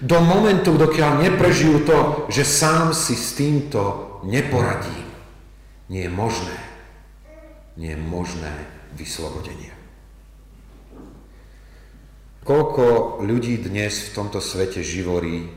[0.00, 1.98] Do momentu, dokiaľ neprežijú to,
[2.32, 4.96] že sám si s týmto neporadí,
[5.92, 6.58] nie je možné,
[7.76, 8.52] nie je možné
[8.96, 9.70] vyslobodenie.
[12.48, 15.52] Koľko ľudí dnes v tomto svete živorí,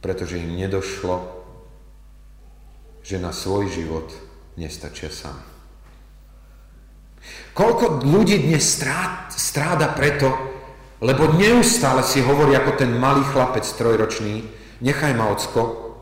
[0.00, 1.24] pretože im nedošlo,
[3.04, 4.08] že na svoj život
[4.56, 5.51] nestačia sami.
[7.52, 8.64] Koľko ľudí dnes
[9.28, 10.32] stráda preto,
[11.04, 14.40] lebo neustále si hovorí ako ten malý chlapec trojročný,
[14.80, 15.92] nechaj ma, ocko,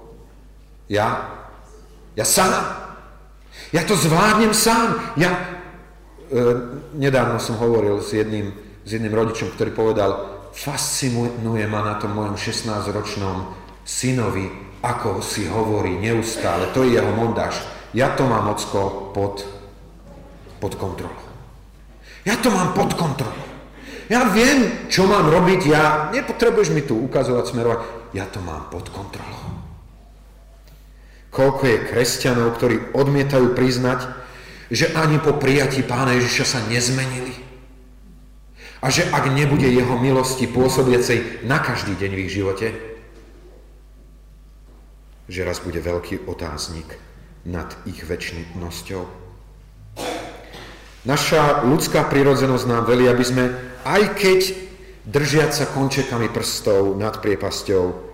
[0.87, 1.39] ja,
[2.15, 2.51] ja sám,
[3.71, 5.15] ja to zvládnem sám.
[5.15, 6.43] Ja, e,
[6.99, 8.51] nedávno som hovoril s jedným,
[8.83, 10.11] s jedným rodičom, ktorý povedal,
[10.51, 13.55] fascinuje ma na tom mojom 16-ročnom
[13.87, 14.51] synovi,
[14.83, 17.63] ako si hovorí neustále, to je jeho mondáž.
[17.95, 19.47] Ja to mám, ocko, pod,
[20.59, 21.30] pod kontrolou.
[22.25, 23.49] Ja to mám pod kontrolou.
[24.11, 27.81] Ja viem, čo mám robiť, ja nepotrebuješ mi tu ukazovať, smerovať,
[28.11, 29.63] ja to mám pod kontrolou.
[31.31, 34.11] Koľko je kresťanov, ktorí odmietajú priznať,
[34.67, 37.39] že ani po prijatí pána Ježiša sa nezmenili.
[38.83, 42.69] A že ak nebude jeho milosti pôsobiacej na každý deň v ich živote,
[45.31, 46.99] že raz bude veľký otáznik
[47.47, 49.07] nad ich väčšnosťou.
[51.01, 53.45] Naša ľudská prirodzenosť nám velí, aby sme
[53.89, 54.41] aj keď
[55.09, 58.13] držiať sa končekami prstov nad priepasťou,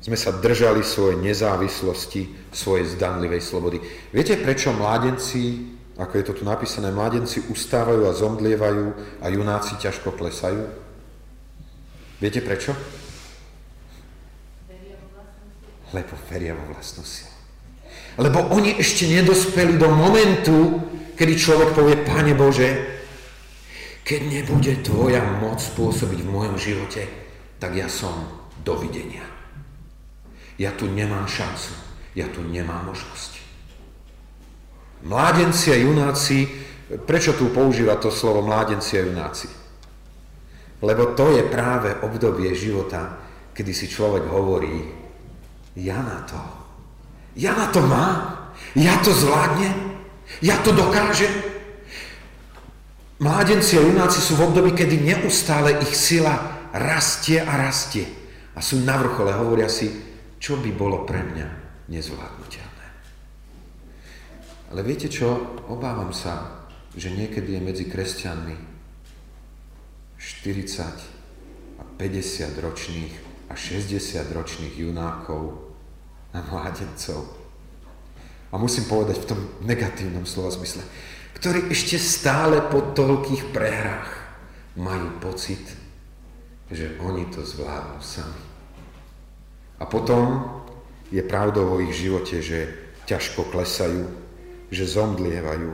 [0.00, 3.80] sme sa držali svojej nezávislosti, svojej zdanlivej slobody.
[4.12, 8.84] Viete, prečo mládenci, ako je to tu napísané, mládenci ustávajú a zomdlievajú
[9.20, 10.64] a junáci ťažko klesajú?
[12.20, 12.72] Viete prečo?
[15.92, 17.29] Lebo veria vo vlastnú silu.
[18.18, 20.82] Lebo oni ešte nedospeli do momentu,
[21.14, 22.70] kedy človek povie, Pane Bože,
[24.02, 27.06] keď nebude tvoja moc pôsobiť v mojom živote,
[27.60, 28.26] tak ja som
[28.66, 29.22] dovidenia.
[30.58, 31.72] Ja tu nemám šancu,
[32.18, 33.38] ja tu nemám možnosť.
[35.06, 36.44] Mládenci a junáci,
[37.06, 39.48] prečo tu používa to slovo mládenci a junáci?
[40.80, 43.16] Lebo to je práve obdobie života,
[43.52, 44.90] kedy si človek hovorí,
[45.76, 46.40] ja na to,
[47.36, 49.98] ja na to mám, ja to zvládnem,
[50.42, 51.50] ja to dokážem,
[53.20, 56.40] Mládenci a junáci sú v období, kedy neustále ich sila
[56.72, 58.08] rastie a rastie.
[58.56, 59.92] a sú na vrchole, hovoria si,
[60.40, 61.48] čo by bolo pre mňa
[61.92, 62.86] nezvládnutelné.
[64.72, 65.36] Ale viete čo?
[65.68, 66.66] Obávam sa,
[66.96, 68.56] že niekedy je medzi kresťanmi
[70.16, 73.14] 40 a 50 ročných
[73.48, 75.69] a 60 ročných junákov
[76.34, 77.26] a mládencov.
[78.50, 80.82] A musím povedať v tom negatívnom slova zmysle,
[81.38, 84.10] ktorí ešte stále po toľkých prehrách
[84.78, 85.62] majú pocit,
[86.70, 88.42] že oni to zvládnu sami.
[89.80, 90.46] A potom
[91.10, 92.70] je pravdou o ich živote, že
[93.08, 94.06] ťažko klesajú,
[94.70, 95.70] že zomdlievajú,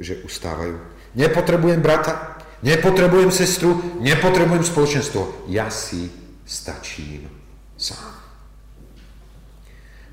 [0.00, 0.78] že ustávajú.
[1.18, 5.50] Nepotrebujem brata, nepotrebujem sestru, nepotrebujem spoločenstvo.
[5.52, 6.08] Ja si
[6.48, 7.28] stačím
[7.76, 8.17] sám.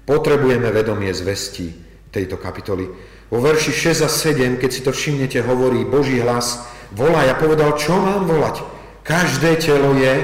[0.06, 1.74] Potrebujeme vedomie zvesti
[2.13, 2.86] tejto kapitoly.
[3.34, 6.62] Vo verši 6 a 7, keď si to všimnete, hovorí Boží hlas,
[6.94, 7.26] volá.
[7.26, 8.62] Ja povedal, čo mám volať?
[9.02, 10.15] Každé telo je,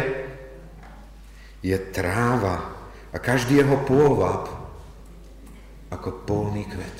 [1.65, 2.77] je tráva
[3.09, 4.49] a každý jeho pôvab
[5.89, 6.99] ako polný kvet.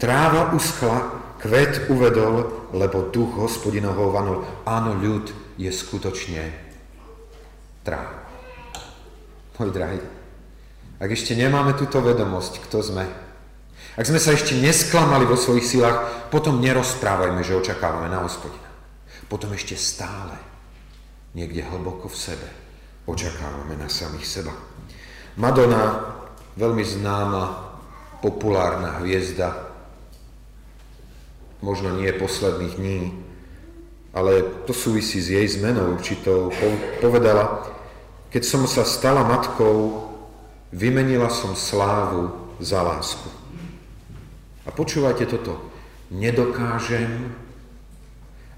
[0.00, 0.96] Tráva uschla,
[1.42, 4.38] kvet uvedol, lebo duch hospodinov ho vanul.
[4.64, 6.54] Áno, ľud je skutočne
[7.86, 8.26] tráva.
[9.56, 10.00] Môj drahý,
[10.96, 13.04] ak ešte nemáme túto vedomosť, kto sme,
[13.96, 18.68] ak sme sa ešte nesklamali vo svojich silách, potom nerozprávajme, že očakávame na hospodina.
[19.28, 20.36] Potom ešte stále,
[21.32, 22.48] niekde hlboko v sebe,
[23.08, 24.52] očakávame na samých seba.
[25.36, 26.12] Madonna,
[26.56, 27.44] veľmi známa,
[28.24, 29.52] populárna hviezda,
[31.60, 33.00] možno nie posledných dní,
[34.16, 36.48] ale to súvisí s jej zmenou určitou,
[37.04, 37.68] povedala,
[38.32, 40.05] keď som sa stala matkou,
[40.76, 43.32] vymenila som slávu za lásku.
[44.68, 45.72] A počúvajte toto.
[46.12, 47.32] Nedokážem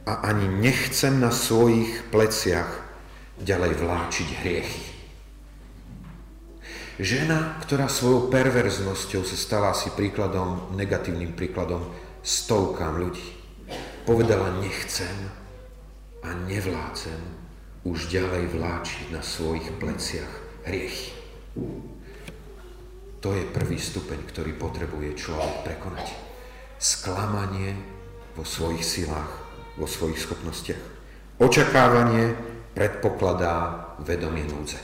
[0.02, 2.68] a ani nechcem na svojich pleciach
[3.38, 4.85] ďalej vláčiť hriechy.
[6.98, 11.87] Žena, ktorá svojou perverznosťou sa stala asi príkladom, negatívnym príkladom
[12.26, 13.22] stovkám ľudí,
[14.02, 15.31] povedala nechcem
[16.26, 17.22] a nevládzem
[17.87, 20.33] už ďalej vláčiť na svojich pleciach
[20.66, 21.17] hriechy.
[23.18, 26.07] To je prvý stupeň, ktorý potrebuje človek prekonať.
[26.78, 27.74] Sklamanie
[28.38, 29.33] vo svojich silách,
[29.74, 30.83] vo svojich schopnostiach.
[31.42, 32.38] Očakávanie
[32.78, 34.78] predpokladá vedomie núdze.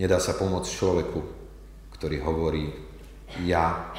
[0.00, 1.20] Nedá sa pomôcť človeku,
[1.92, 2.72] ktorý hovorí,
[3.44, 3.92] ja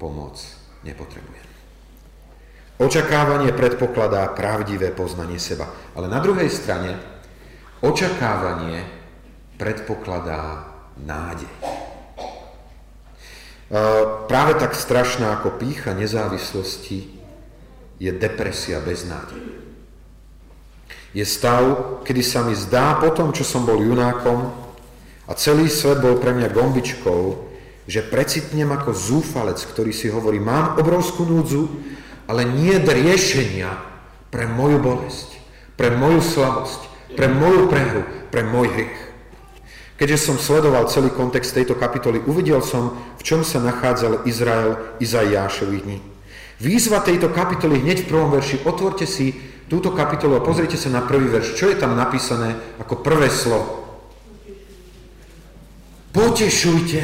[0.00, 0.40] pomoc
[0.80, 1.48] nepotrebujem.
[2.80, 5.68] Očakávanie predpokladá pravdivé poznanie seba.
[5.92, 6.96] Ale na druhej strane,
[7.84, 8.82] očakávanie
[9.60, 11.50] predpokladá nádej.
[14.30, 17.10] Práve tak strašná ako pícha nezávislosti
[17.98, 19.50] je depresia bez nádeje.
[21.14, 21.62] Je stav,
[22.06, 24.50] kedy sa mi zdá po tom, čo som bol junákom
[25.26, 27.22] a celý svet bol pre mňa gombičkou,
[27.86, 31.66] že precitnem ako zúfalec, ktorý si hovorí, mám obrovskú núdzu,
[32.30, 33.74] ale nie riešenia
[34.30, 35.38] pre moju bolesť,
[35.74, 36.80] pre moju slabosť,
[37.14, 39.13] pre moju prehru, pre môj hriech.
[39.94, 45.82] Keďže som sledoval celý kontext tejto kapitoly, uvidel som, v čom sa nachádzal Izrael Izaiášových
[45.86, 45.98] dní.
[46.58, 48.66] Výzva tejto kapitoly hneď v prvom verši.
[48.66, 49.30] Otvorte si
[49.70, 51.54] túto kapitolu a pozrite sa na prvý verš.
[51.54, 53.86] Čo je tam napísané ako prvé slovo?
[56.14, 57.02] Potešujte,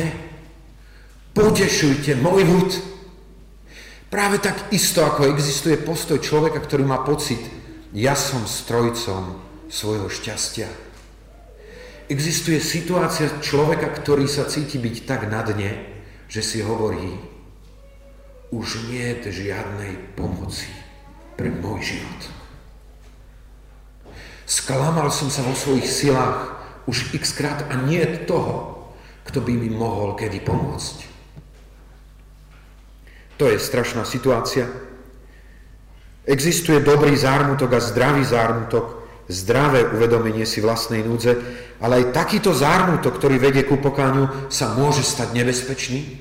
[1.35, 2.70] potešujte môj ľud.
[4.11, 7.38] Práve tak isto, ako existuje postoj človeka, ktorý má pocit,
[7.94, 9.38] ja som strojcom
[9.70, 10.89] svojho šťastia
[12.11, 15.79] Existuje situácia človeka, ktorý sa cíti byť tak na dne,
[16.27, 17.14] že si hovorí,
[18.51, 20.66] už nie je žiadnej pomoci
[21.38, 22.20] pre môj život.
[24.42, 26.59] Sklamal som sa vo svojich silách
[26.90, 28.90] už x krát a nie toho,
[29.23, 31.07] kto by mi mohol kedy pomôcť.
[33.38, 34.66] To je strašná situácia.
[36.27, 38.99] Existuje dobrý zármutok a zdravý zármutok,
[39.30, 41.38] zdravé uvedomenie si vlastnej núdze,
[41.78, 46.20] ale aj takýto zárnutok, ktorý vedie ku pokáňu, sa môže stať nebezpečný.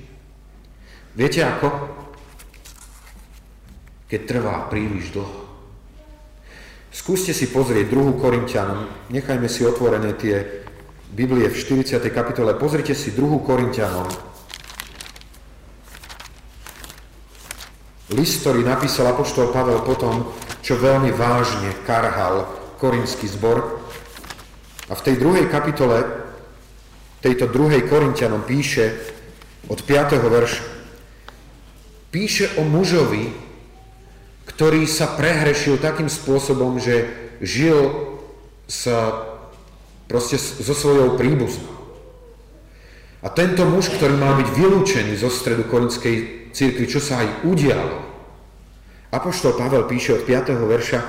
[1.18, 1.68] Viete ako?
[4.08, 5.50] Keď trvá príliš dlho.
[6.90, 8.22] Skúste si pozrieť 2.
[8.22, 10.66] Korintianom, nechajme si otvorené tie
[11.10, 12.02] Biblie v 40.
[12.14, 13.46] kapitole, pozrite si 2.
[13.46, 14.10] Korintianom,
[18.14, 20.34] list, ktorý napísal Apoštol Pavel potom,
[20.66, 23.84] čo veľmi vážne karhal korinský zbor.
[24.90, 26.02] A v tej druhej kapitole,
[27.22, 28.96] tejto druhej Korintianom píše
[29.68, 30.18] od 5.
[30.18, 30.64] verša,
[32.10, 33.30] píše o mužovi,
[34.50, 37.06] ktorý sa prehrešil takým spôsobom, že
[37.44, 38.18] žil
[38.66, 38.90] s
[40.10, 41.70] Proste so svojou príbuznou.
[43.22, 48.10] A tento muž, ktorý má byť vylúčený zo stredu korinskej církvy, čo sa aj udialo.
[49.14, 50.50] Apoštol Pavel píše od 5.
[50.66, 51.00] verša,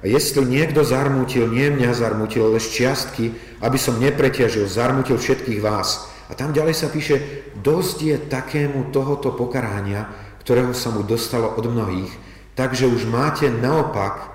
[0.00, 5.60] a jestli niekto zarmútil, nie mňa zarmútil, ale z čiastky, aby som nepreťažil, zarmútil všetkých
[5.60, 6.08] vás.
[6.32, 7.20] A tam ďalej sa píše,
[7.60, 10.08] dosť je takému tohoto pokarania,
[10.40, 12.12] ktorého sa mu dostalo od mnohých,
[12.56, 14.32] takže už máte naopak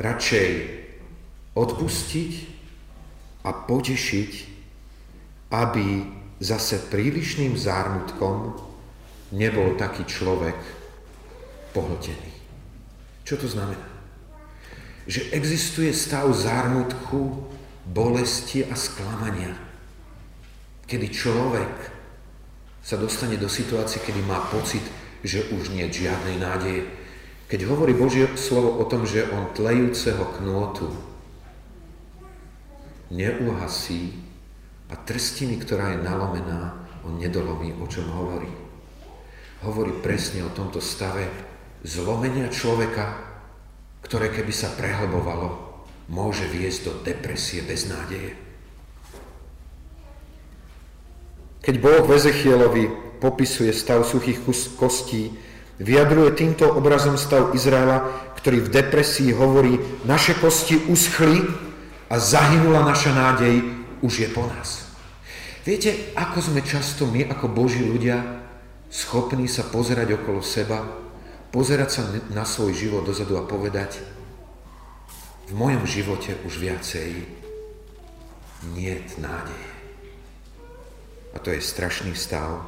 [0.00, 0.50] radšej
[1.52, 2.32] odpustiť
[3.44, 4.32] a potešiť,
[5.52, 5.86] aby
[6.40, 8.56] zase prílišným zármutkom
[9.36, 10.56] nebol taký človek
[11.76, 12.32] pohltený.
[13.28, 13.89] Čo to znamená?
[15.08, 17.48] Že existuje stav zármutku,
[17.90, 19.56] bolesti a sklamania,
[20.86, 21.74] kedy človek
[22.80, 24.82] sa dostane do situácie, kedy má pocit,
[25.20, 26.82] že už nie je žiadnej nádeje.
[27.50, 30.86] Keď hovorí Božie slovo o tom, že on tlejúceho knôtu
[33.10, 34.14] neuhasí
[34.86, 38.50] a trstiny, ktorá je nalomená, on nedolomí, o čom hovorí.
[39.66, 41.26] Hovorí presne o tomto stave
[41.82, 43.29] zlomenia človeka,
[44.04, 48.34] ktoré keby sa prehlbovalo, môže viesť do depresie bez nádeje.
[51.60, 52.16] Keď Boh v
[53.20, 54.40] popisuje stav suchých
[54.80, 55.36] kostí,
[55.76, 59.76] vyjadruje týmto obrazom stav Izraela, ktorý v depresii hovorí,
[60.08, 61.44] naše kosti uschli
[62.08, 63.60] a zahynula naša nádej,
[64.00, 64.88] už je po nás.
[65.60, 68.40] Viete, ako sme často my ako Boží ľudia
[68.88, 70.80] schopní sa pozerať okolo seba,
[71.50, 73.98] pozerať sa na svoj život dozadu a povedať,
[75.50, 77.26] v mojom živote už viacej
[78.70, 79.70] nie nádeje.
[81.34, 82.66] A to je strašný stav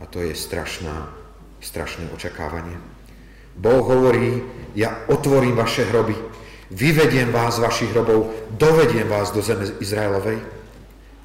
[0.00, 1.12] a to je strašná,
[1.60, 2.76] strašné očakávanie.
[3.54, 4.40] Boh hovorí,
[4.72, 6.16] ja otvorím vaše hroby,
[6.72, 10.40] vyvediem vás z vašich hrobov, dovediem vás do zeme Izraelovej.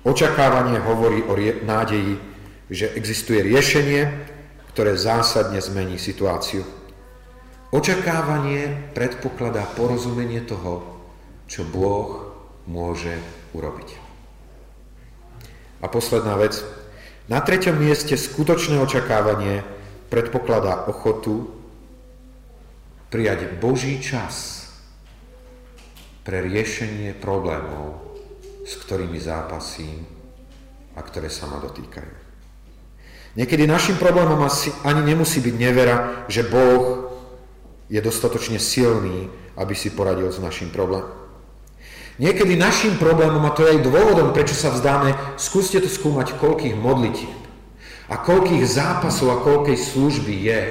[0.04, 2.20] Očakávanie hovorí o rie- nádeji,
[2.70, 4.04] že existuje riešenie,
[4.72, 6.79] ktoré zásadne zmení situáciu.
[7.70, 10.82] Očakávanie predpokladá porozumenie toho,
[11.46, 12.34] čo Boh
[12.66, 13.14] môže
[13.54, 13.94] urobiť.
[15.78, 16.66] A posledná vec.
[17.30, 19.62] Na treťom mieste skutočné očakávanie
[20.10, 21.46] predpokladá ochotu
[23.14, 24.66] prijať Boží čas
[26.26, 28.02] pre riešenie problémov,
[28.66, 30.10] s ktorými zápasím
[30.98, 32.14] a ktoré sa ma dotýkajú.
[33.38, 37.09] Niekedy našim problémom asi ani nemusí byť nevera, že Boh
[37.90, 41.20] je dostatočne silný, aby si poradil s našim problémom.
[42.20, 46.76] Niekedy našim problémom, a to je aj dôvodom, prečo sa vzdáme, skúste to skúmať, koľkých
[46.76, 47.40] modlitieb
[48.10, 50.62] a koľkých zápasov a koľkej služby je,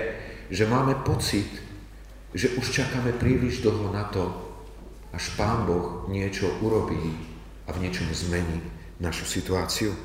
[0.52, 1.48] že máme pocit,
[2.36, 4.28] že už čakáme príliš dlho na to,
[5.14, 7.00] až Pán Boh niečo urobí
[7.64, 8.60] a v niečom zmení
[9.00, 9.96] našu situáciu.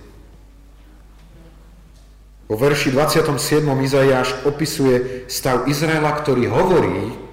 [2.52, 3.64] Vo verši 27.
[3.64, 7.24] Izaiáš opisuje stav Izraela, ktorý hovorí,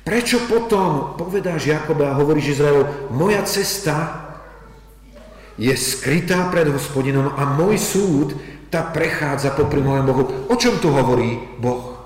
[0.00, 4.26] Prečo potom povedáš Jakobe a hovoríš Izraelu, moja cesta
[5.60, 8.28] je skrytá pred hospodinom a môj súd
[8.72, 10.24] tá prechádza popri mojom Bohu.
[10.48, 12.00] O čom tu hovorí Boh?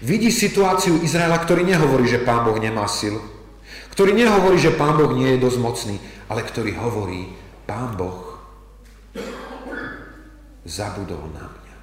[0.00, 3.20] Vidí situáciu Izraela, ktorý nehovorí, že Pán Boh nemá silu.
[3.92, 5.96] Ktorý nehovorí, že Pán Boh nie je dosť mocný,
[6.32, 7.32] ale ktorý hovorí,
[7.68, 8.40] Pán Boh
[10.66, 11.76] zabudol na mňa.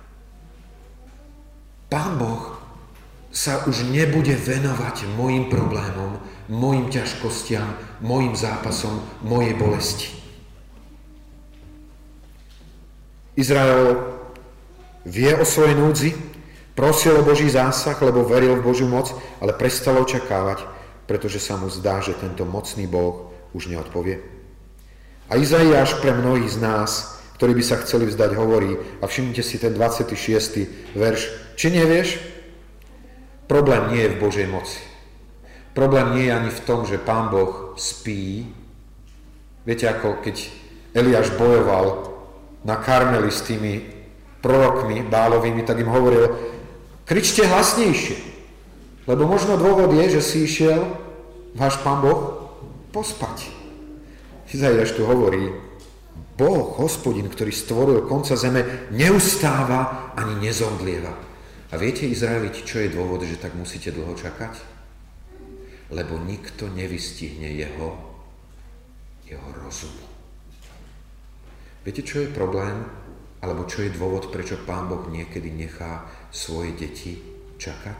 [1.87, 2.59] Pán Boh
[3.33, 7.65] sa už nebude venovať mojim problémom, mojim ťažkostiam,
[8.03, 10.07] mojim zápasom, mojej bolesti.
[13.33, 14.13] Izrael
[15.09, 16.13] vie o svojej núdzi,
[16.77, 19.09] prosil o Boží zásah, lebo veril v Božiu moc,
[19.41, 20.69] ale prestal očakávať,
[21.09, 24.21] pretože sa mu zdá, že tento mocný Boh už neodpovie.
[25.33, 29.59] A Izaiáš pre mnohých z nás, ktorí by sa chceli vzdať, hovorí, a všimnite si
[29.59, 30.95] ten 26.
[30.95, 31.21] verš,
[31.59, 32.31] či nevieš,
[33.43, 34.79] Problém nie je v Božej moci.
[35.75, 38.47] Problém nie je ani v tom, že Pán Boh spí.
[39.67, 40.47] Viete, ako keď
[40.95, 42.15] Eliáš bojoval
[42.63, 43.83] na Karmeli s tými
[44.39, 46.31] prorokmi bálovými, tak im hovoril,
[47.03, 48.23] kričte hlasnejšie,
[49.03, 50.87] lebo možno dôvod je, že si išiel
[51.51, 52.47] váš Pán Boh
[52.95, 53.51] pospať.
[54.47, 55.51] Izaiáš tu hovorí,
[56.33, 61.13] Boh, hospodin, ktorý stvoril konca zeme, neustáva ani nezomdlieva.
[61.69, 64.53] A viete, Izraeliti, čo je dôvod, že tak musíte dlho čakať?
[65.93, 67.97] Lebo nikto nevystihne jeho,
[69.29, 70.05] jeho rozumu.
[71.85, 72.81] Viete, čo je problém?
[73.43, 77.19] Alebo čo je dôvod, prečo Pán Boh niekedy nechá svoje deti
[77.59, 77.99] čakať?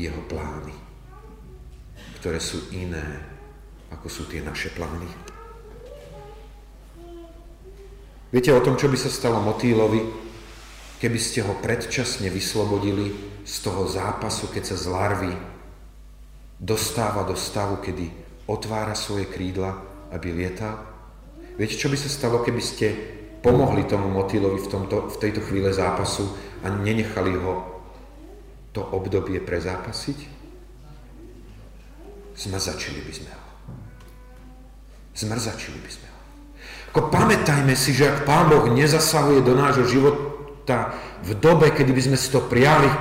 [0.00, 0.72] Jeho plány,
[2.16, 3.32] ktoré sú iné
[3.92, 5.31] ako sú tie naše plány.
[8.32, 10.00] Viete o tom, čo by sa stalo motýlovi,
[11.04, 13.12] keby ste ho predčasne vyslobodili
[13.44, 15.32] z toho zápasu, keď sa z larvy
[16.56, 18.08] dostáva do stavu, kedy
[18.48, 19.76] otvára svoje krídla,
[20.16, 20.80] aby lietal?
[21.60, 22.86] Viete, čo by sa stalo, keby ste
[23.44, 26.24] pomohli tomu motýlovi v, tomto, v tejto chvíle zápasu
[26.64, 27.68] a nenechali ho
[28.72, 30.40] to obdobie prezápasiť?
[32.32, 33.48] Zmrzačili by sme ho.
[35.12, 36.21] Zmrzačili by sme ho.
[36.92, 40.92] Ako pamätajme si, že ak Pán Boh nezasahuje do nášho života
[41.24, 42.92] v dobe, kedy by sme si to prijali,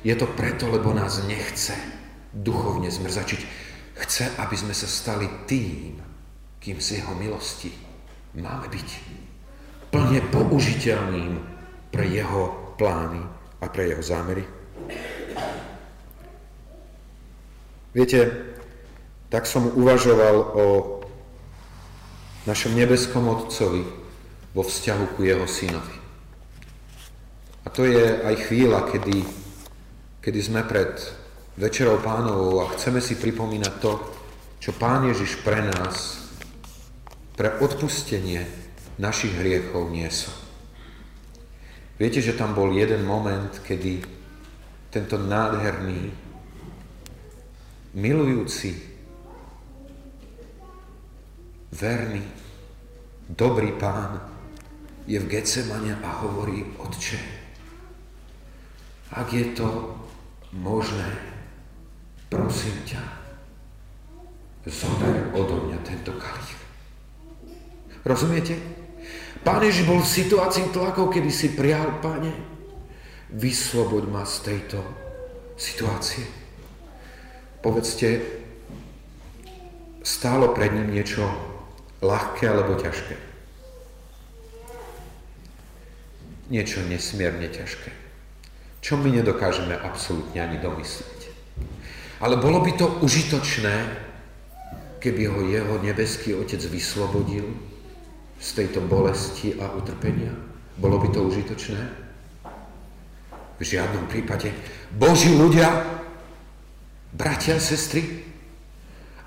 [0.00, 1.76] je to preto, lebo nás nechce
[2.32, 3.40] duchovne zmrzačiť.
[4.00, 6.00] Chce, aby sme sa stali tým,
[6.56, 7.68] kým z jeho milosti
[8.32, 8.88] máme byť.
[9.92, 11.36] Plne použiteľným
[11.92, 13.20] pre jeho plány
[13.60, 14.48] a pre jeho zámery.
[17.92, 18.20] Viete,
[19.28, 20.64] tak som uvažoval o
[22.48, 23.84] našom nebeskom Otcovi
[24.56, 25.96] vo vzťahu ku jeho synovi.
[27.62, 29.20] A to je aj chvíľa, kedy,
[30.24, 30.96] kedy sme pred
[31.58, 33.98] Večerou pánovou a chceme si pripomínať to,
[34.62, 36.24] čo Pán Ježiš pre nás,
[37.34, 38.46] pre odpustenie
[38.94, 40.38] našich hriechov niesol.
[41.98, 44.06] Viete, že tam bol jeden moment, kedy
[44.94, 46.14] tento nádherný,
[47.98, 48.78] milujúci
[51.74, 52.22] verný,
[53.28, 54.20] dobrý pán
[55.08, 57.20] je v Getsemane a hovorí, Otče,
[59.12, 59.96] ak je to
[60.52, 61.08] možné,
[62.28, 63.00] prosím ťa,
[64.68, 66.52] zober odo mňa tento kalich.
[68.04, 68.56] Rozumiete?
[69.40, 72.32] Pán Ježiš bol v situácii tlakov, kedy si prijal, Pane,
[73.32, 74.80] vysloboď ma z tejto
[75.56, 76.24] situácie.
[77.64, 78.20] Povedzte,
[80.04, 81.24] stálo pred ním niečo
[82.02, 83.14] ľahké alebo ťažké.
[86.48, 87.90] Niečo nesmierne ťažké.
[88.80, 91.20] Čo my nedokážeme absolútne ani domyslieť.
[92.24, 93.76] Ale bolo by to užitočné,
[94.98, 97.46] keby ho jeho nebeský Otec vyslobodil
[98.38, 100.32] z tejto bolesti a utrpenia?
[100.78, 101.82] Bolo by to užitočné?
[103.58, 104.54] V žiadnom prípade.
[104.94, 105.66] Boží ľudia,
[107.12, 108.22] bratia a sestry,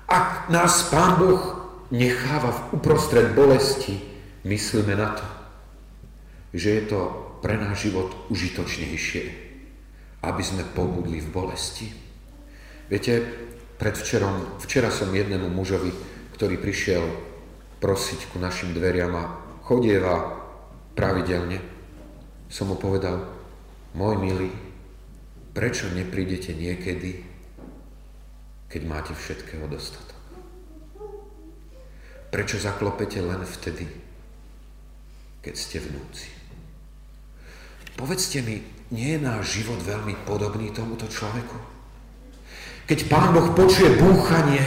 [0.08, 1.61] ak nás Pán Boh
[1.92, 4.00] necháva v uprostred bolesti,
[4.48, 5.26] myslíme na to,
[6.56, 7.00] že je to
[7.44, 9.22] pre náš život užitočnejšie,
[10.24, 11.92] aby sme pobudli v bolesti.
[12.88, 13.20] Viete,
[13.76, 15.92] predvčerom, včera som jednému mužovi,
[16.32, 17.04] ktorý prišiel
[17.82, 19.36] prosiť ku našim dveriam a
[19.68, 20.40] chodieva
[20.96, 21.60] pravidelne,
[22.48, 23.20] som mu povedal,
[23.92, 24.50] môj milý,
[25.52, 27.20] prečo neprídete niekedy,
[28.72, 30.11] keď máte všetkého dostatok?
[32.32, 33.84] Prečo zaklopete len vtedy,
[35.44, 36.32] keď ste v núci?
[37.92, 41.56] Povedzte mi, nie je náš život veľmi podobný tomuto človeku?
[42.88, 44.64] Keď Pán Boh počuje búchanie,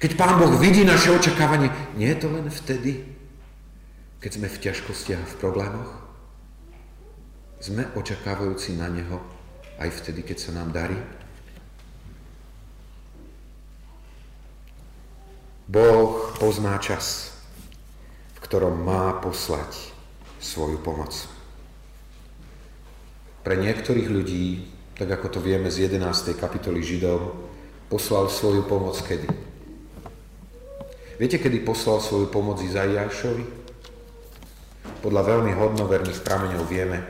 [0.00, 1.68] keď Pán Boh vidí naše očakávanie,
[2.00, 3.04] nie je to len vtedy,
[4.24, 6.00] keď sme v ťažkostiach, v problémoch?
[7.60, 9.20] Sme očakávajúci na Neho
[9.76, 10.96] aj vtedy, keď sa nám darí?
[15.72, 17.32] Boh pozná čas,
[18.36, 19.72] v ktorom má poslať
[20.36, 21.16] svoju pomoc.
[23.40, 24.68] Pre niektorých ľudí,
[25.00, 26.36] tak ako to vieme z 11.
[26.36, 27.48] kapitoly Židov,
[27.88, 29.24] poslal svoju pomoc kedy?
[31.16, 33.64] Viete, kedy poslal svoju pomoc Izaiášovi?
[35.00, 37.00] Podľa veľmi hodnoverných prameňov vieme,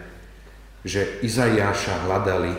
[0.86, 2.54] že Izaiáša hľadali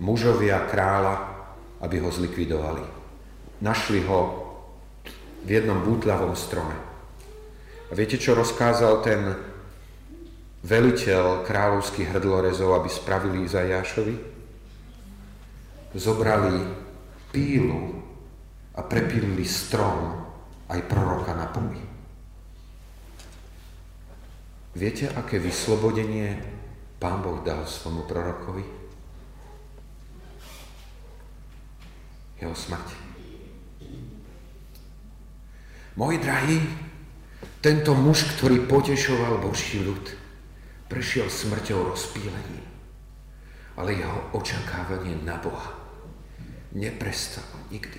[0.00, 1.36] mužovia kráľa,
[1.84, 2.97] aby ho zlikvidovali.
[3.58, 4.20] Našli ho
[5.42, 6.76] v jednom bútľavom strome.
[7.88, 9.20] A viete, čo rozkázal ten
[10.62, 14.14] veliteľ kráľovských hrdlorezov, aby spravili Izajášovi?
[15.96, 16.58] Zobrali
[17.32, 17.98] pílu
[18.76, 20.22] a prepílili strom
[20.68, 21.80] aj proroka na poli.
[24.78, 26.38] Viete, aké vyslobodenie
[27.00, 28.64] Pán Boh dal svojmu prorokovi?
[32.38, 33.07] Jeho smrti.
[35.98, 36.62] Môj drahý,
[37.58, 40.14] tento muž, ktorý potešoval Boží ľud,
[40.86, 42.62] prešiel smrťou rozpílením,
[43.74, 45.74] ale jeho očakávanie na Boha
[46.70, 47.98] neprestalo nikdy.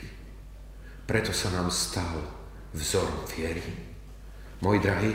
[1.04, 2.24] Preto sa nám stal
[2.72, 3.68] vzorom viery.
[4.64, 5.12] Môj drahý,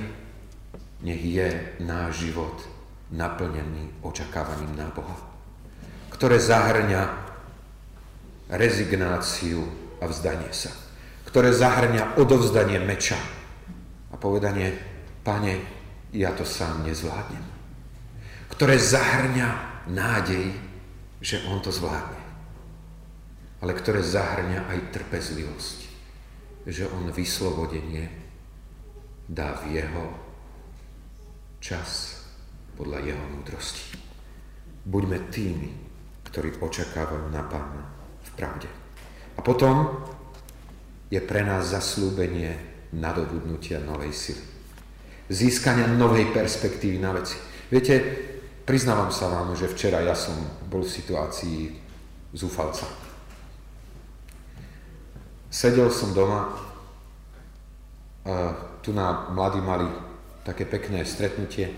[1.01, 1.49] nech je
[1.81, 2.69] náš život
[3.17, 5.17] naplnený očakávaním na Boha,
[6.13, 7.01] ktoré zahrňa
[8.53, 9.65] rezignáciu
[10.01, 10.84] a vzdanie sa,
[11.35, 13.19] ktoré zahrňa odovzdanie meča
[14.07, 14.71] a povedanie,
[15.27, 15.59] pane,
[16.15, 17.43] ja to sám nezvládnem,
[18.55, 20.55] ktoré zahrňa nádej,
[21.19, 22.23] že on to zvládne,
[23.67, 25.79] ale ktoré zahrňa aj trpezlivosť,
[26.71, 28.07] že on vyslobodenie
[29.27, 30.07] dá v jeho
[31.59, 32.23] čas
[32.79, 33.99] podľa jeho múdrosti.
[34.87, 35.71] Buďme tými,
[36.31, 37.83] ktorí očakávajú na Pána
[38.23, 38.71] v pravde.
[39.35, 39.99] A potom
[41.15, 42.59] je pre nás zaslúbenie
[42.91, 44.43] nadobudnutia novej sily.
[45.31, 47.39] Získania novej perspektívy na veci.
[47.71, 48.03] Viete,
[48.67, 50.35] priznávam sa vám, že včera ja som
[50.67, 51.59] bol v situácii
[52.35, 52.91] zúfalca.
[55.55, 56.51] Sedel som doma,
[58.83, 59.87] tu na mladí mali
[60.43, 61.71] také pekné stretnutie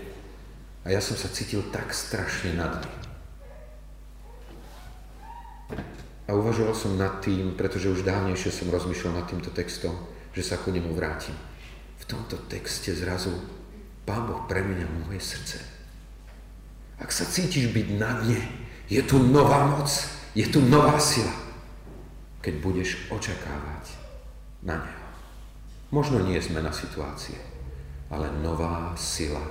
[0.81, 2.97] a ja som sa cítil tak strašne nad tým.
[6.27, 9.95] A uvažoval som nad tým, pretože už dávnejšie som rozmýšľal nad týmto textom,
[10.35, 11.33] že sa ku nemu vrátim.
[11.97, 13.31] V tomto texte zrazu
[14.03, 15.59] Pán Boh premenia moje srdce.
[16.99, 18.39] Ak sa cítiš byť na dne,
[18.91, 19.87] je tu nová moc,
[20.35, 21.31] je tu nová sila,
[22.43, 23.95] keď budeš očakávať
[24.63, 25.07] na Neho.
[25.91, 27.39] Možno nie zmena situácie,
[28.11, 29.43] ale nová sila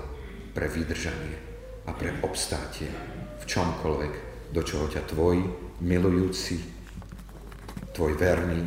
[0.53, 1.37] pre vydržanie
[1.89, 2.89] a pre obstátie
[3.41, 4.15] v čomkoľvek,
[4.57, 5.37] do čoho ťa tvoj
[5.85, 6.57] milujúci,
[7.93, 8.65] tvoj verný,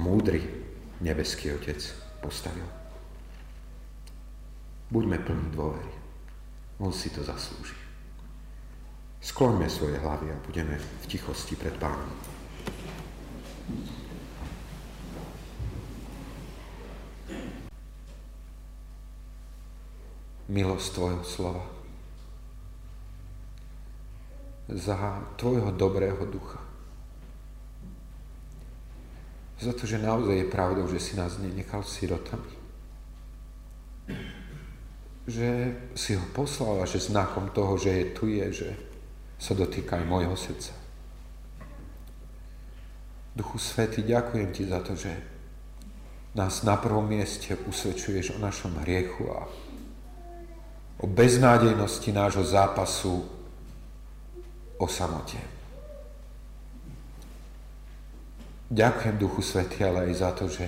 [0.00, 0.40] múdry
[1.04, 1.76] nebeský Otec
[2.24, 2.64] postavil.
[4.88, 5.92] Buďme plní dôvery.
[6.80, 7.76] On si to zaslúži.
[9.20, 12.08] Skloňme svoje hlavy a budeme v tichosti pred Pánom.
[20.52, 21.81] milosť Tvojho slova.
[24.72, 24.96] Za
[25.36, 26.60] Tvojho dobrého ducha.
[29.60, 32.50] Za to, že naozaj je pravdou, že si nás nenechal sirotami.
[35.28, 35.48] Že
[35.94, 38.70] si ho poslal a že znakom toho, že je tu je, že
[39.38, 40.74] sa dotýka aj môjho srdca.
[43.38, 45.12] Duchu Svety, ďakujem Ti za to, že
[46.34, 49.46] nás na prvom mieste usvedčuješ o našom hriechu a
[51.02, 53.41] o beznádejnosti nášho zápasu
[54.82, 55.38] o samote.
[58.72, 60.66] Ďakujem Duchu Svety, ale aj za to, že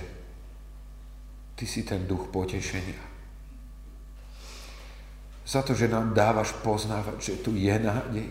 [1.55, 2.99] Ty si ten duch potešenia.
[5.47, 8.31] Za to, že nám dávaš poznávať, že tu je nádej.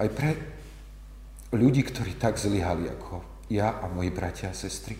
[0.00, 0.32] Aj pre
[1.52, 3.20] ľudí, ktorí tak zlyhali ako
[3.52, 4.96] ja a moji bratia a sestry.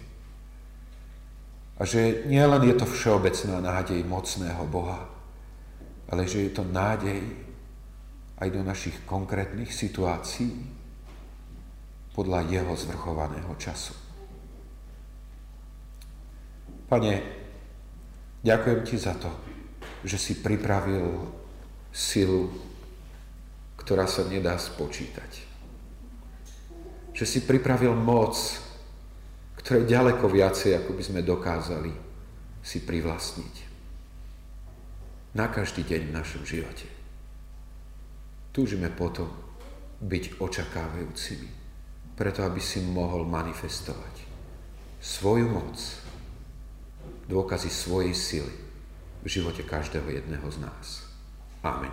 [1.80, 5.08] A že nielen je to všeobecná nádej mocného Boha,
[6.12, 7.43] ale že je to nádej
[8.38, 10.50] aj do našich konkrétnych situácií
[12.14, 13.94] podľa jeho zvrchovaného času.
[16.86, 17.12] Pane,
[18.42, 19.30] ďakujem Ti za to,
[20.06, 21.26] že si pripravil
[21.90, 22.54] silu,
[23.74, 25.32] ktorá sa nedá spočítať.
[27.14, 28.38] Že si pripravil moc,
[29.58, 31.92] ktoré ďaleko viacej, ako by sme dokázali
[32.62, 33.54] si privlastniť
[35.34, 36.93] na každý deň v našom živote.
[38.54, 39.26] Túžime potom
[39.98, 41.50] byť očakávajúcimi,
[42.14, 44.14] preto aby si mohol manifestovať
[45.02, 45.74] svoju moc,
[47.26, 48.54] dôkazy svojej sily
[49.24, 51.02] v živote každého jedného z nás.
[51.66, 51.92] Amen.